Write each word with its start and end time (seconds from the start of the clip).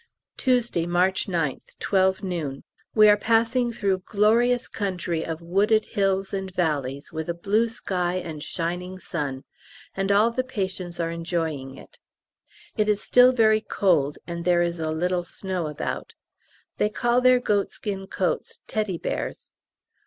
Tuesday, 0.35 0.87
March 0.87 1.27
9th, 1.27 1.77
12 1.79 2.23
noon. 2.23 2.63
We 2.95 3.07
are 3.07 3.15
passing 3.15 3.71
through 3.71 3.99
glorious 4.03 4.67
country 4.67 5.23
of 5.23 5.43
wooded 5.43 5.85
hills 5.85 6.33
and 6.33 6.51
valleys, 6.51 7.13
with 7.13 7.29
a 7.29 7.35
blue 7.35 7.69
sky 7.69 8.15
and 8.15 8.41
shining 8.41 8.97
sun, 8.97 9.43
and 9.95 10.11
all 10.11 10.31
the 10.31 10.43
patients 10.43 10.99
are 10.99 11.11
enjoying 11.11 11.77
it. 11.77 11.99
It 12.75 12.89
is 12.89 12.99
still 13.03 13.31
very 13.31 13.61
cold, 13.61 14.17
and 14.25 14.43
there 14.43 14.63
is 14.63 14.79
a 14.79 14.89
little 14.89 15.23
snow 15.23 15.67
about. 15.67 16.13
They 16.77 16.89
call 16.89 17.21
their 17.21 17.39
goatskin 17.39 18.07
coats 18.07 18.59
"Teddy 18.67 18.97
Bears." 18.97 19.51